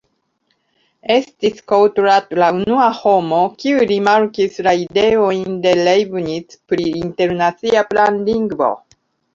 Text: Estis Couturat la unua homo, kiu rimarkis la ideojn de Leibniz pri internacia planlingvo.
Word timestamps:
Estis 1.15 1.59
Couturat 1.71 2.33
la 2.43 2.47
unua 2.61 2.87
homo, 3.01 3.43
kiu 3.61 3.85
rimarkis 3.93 4.59
la 4.69 4.75
ideojn 4.87 5.61
de 5.69 5.77
Leibniz 5.85 6.61
pri 6.73 6.93
internacia 7.07 7.87
planlingvo. 7.95 8.75